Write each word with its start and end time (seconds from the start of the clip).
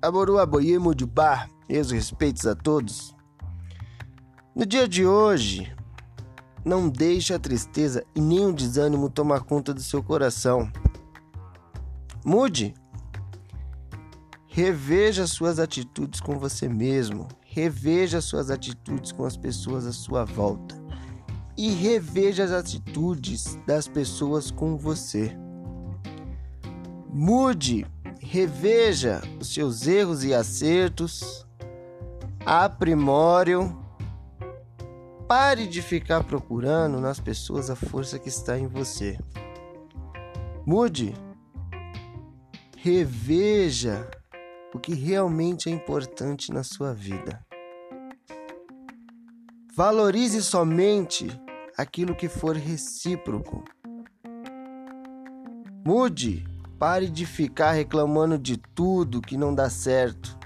Aboru 0.00 0.38
Aboye 0.38 0.78
Mudubá, 0.78 1.48
meus 1.68 1.90
respeitos 1.90 2.46
a 2.46 2.54
todos. 2.54 3.16
No 4.54 4.64
dia 4.64 4.86
de 4.86 5.04
hoje, 5.04 5.74
não 6.64 6.88
deixe 6.88 7.34
a 7.34 7.38
tristeza 7.38 8.04
e 8.14 8.20
nem 8.20 8.46
o 8.46 8.52
desânimo 8.52 9.10
tomar 9.10 9.40
conta 9.40 9.74
do 9.74 9.82
seu 9.82 10.00
coração. 10.00 10.70
Mude. 12.24 12.74
Reveja 14.46 15.26
suas 15.26 15.58
atitudes 15.58 16.20
com 16.20 16.38
você 16.38 16.68
mesmo. 16.68 17.26
Reveja 17.44 18.20
suas 18.20 18.50
atitudes 18.52 19.10
com 19.10 19.24
as 19.24 19.36
pessoas 19.36 19.84
à 19.84 19.92
sua 19.92 20.24
volta. 20.24 20.80
E 21.56 21.70
reveja 21.70 22.44
as 22.44 22.52
atitudes 22.52 23.58
das 23.66 23.88
pessoas 23.88 24.52
com 24.52 24.76
você. 24.76 25.36
Mude 27.12 27.84
reveja 28.20 29.20
os 29.40 29.52
seus 29.52 29.86
erros 29.86 30.24
e 30.24 30.34
acertos, 30.34 31.46
aprimore 32.44 33.54
Pare 35.28 35.66
de 35.66 35.82
ficar 35.82 36.24
procurando 36.24 37.02
nas 37.02 37.20
pessoas 37.20 37.68
a 37.68 37.76
força 37.76 38.18
que 38.18 38.30
está 38.30 38.58
em 38.58 38.66
você. 38.66 39.18
Mude. 40.64 41.14
Reveja 42.78 44.10
o 44.72 44.78
que 44.78 44.94
realmente 44.94 45.68
é 45.68 45.72
importante 45.72 46.50
na 46.50 46.62
sua 46.62 46.94
vida. 46.94 47.44
Valorize 49.74 50.42
somente 50.42 51.28
aquilo 51.76 52.16
que 52.16 52.28
for 52.28 52.56
recíproco. 52.56 53.62
Mude 55.86 56.47
Pare 56.78 57.08
de 57.08 57.26
ficar 57.26 57.72
reclamando 57.72 58.38
de 58.38 58.56
tudo 58.56 59.20
que 59.20 59.36
não 59.36 59.52
dá 59.52 59.68
certo. 59.68 60.38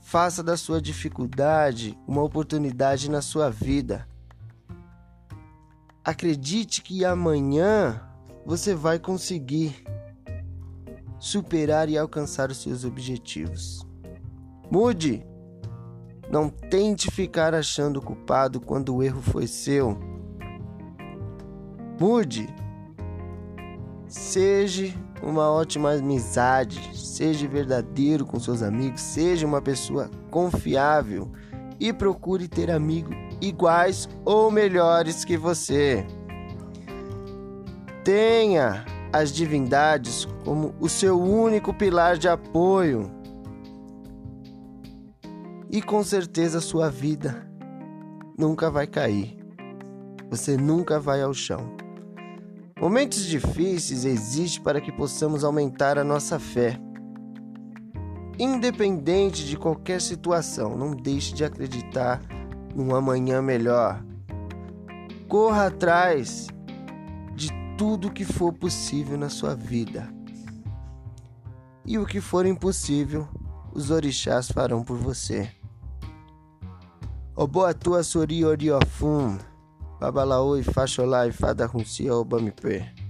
Faça 0.00 0.42
da 0.42 0.56
sua 0.56 0.82
dificuldade 0.82 1.96
uma 2.08 2.22
oportunidade 2.22 3.08
na 3.08 3.22
sua 3.22 3.48
vida. 3.48 4.08
Acredite 6.04 6.82
que 6.82 7.04
amanhã 7.04 8.02
você 8.44 8.74
vai 8.74 8.98
conseguir 8.98 9.84
superar 11.20 11.88
e 11.88 11.96
alcançar 11.96 12.50
os 12.50 12.60
seus 12.60 12.84
objetivos. 12.84 13.86
Mude! 14.68 15.24
Não 16.28 16.48
tente 16.48 17.10
ficar 17.10 17.54
achando 17.54 18.00
culpado 18.00 18.60
quando 18.60 18.96
o 18.96 19.02
erro 19.02 19.22
foi 19.22 19.46
seu. 19.46 19.96
Mude! 22.00 22.48
Seja 24.10 24.92
uma 25.22 25.48
ótima 25.48 25.92
amizade, 25.92 26.98
seja 26.98 27.46
verdadeiro 27.46 28.26
com 28.26 28.40
seus 28.40 28.60
amigos, 28.60 29.00
seja 29.00 29.46
uma 29.46 29.62
pessoa 29.62 30.10
confiável 30.32 31.30
e 31.78 31.92
procure 31.92 32.48
ter 32.48 32.72
amigos 32.72 33.14
iguais 33.40 34.08
ou 34.24 34.50
melhores 34.50 35.24
que 35.24 35.36
você. 35.36 36.04
Tenha 38.02 38.84
as 39.12 39.30
divindades 39.30 40.26
como 40.44 40.74
o 40.80 40.88
seu 40.88 41.16
único 41.22 41.72
pilar 41.72 42.18
de 42.18 42.28
apoio. 42.28 43.08
E 45.70 45.80
com 45.80 46.02
certeza 46.02 46.60
sua 46.60 46.90
vida 46.90 47.48
nunca 48.36 48.72
vai 48.72 48.88
cair. 48.88 49.38
Você 50.28 50.56
nunca 50.56 50.98
vai 50.98 51.22
ao 51.22 51.32
chão. 51.32 51.89
Momentos 52.80 53.26
difíceis 53.26 54.06
existem 54.06 54.62
para 54.62 54.80
que 54.80 54.90
possamos 54.90 55.44
aumentar 55.44 55.98
a 55.98 56.04
nossa 56.04 56.38
fé. 56.38 56.80
Independente 58.38 59.44
de 59.44 59.54
qualquer 59.54 60.00
situação, 60.00 60.78
não 60.78 60.92
deixe 60.92 61.34
de 61.34 61.44
acreditar 61.44 62.22
num 62.74 62.94
amanhã 62.94 63.42
melhor. 63.42 64.02
Corra 65.28 65.66
atrás 65.66 66.46
de 67.34 67.50
tudo 67.76 68.10
que 68.10 68.24
for 68.24 68.50
possível 68.50 69.18
na 69.18 69.28
sua 69.28 69.54
vida. 69.54 70.08
E 71.84 71.98
o 71.98 72.06
que 72.06 72.18
for 72.18 72.46
impossível, 72.46 73.28
os 73.74 73.90
orixás 73.90 74.50
farão 74.50 74.82
por 74.82 74.96
você. 74.96 75.50
Oboatua 77.36 78.02
Sori 78.02 78.42
Oriofum. 78.42 79.36
Babalaoi, 80.00 80.62
Facholai, 80.62 81.30
Fada 81.30 81.66
Runcia, 81.66 82.14
Obamipe. 82.14 83.09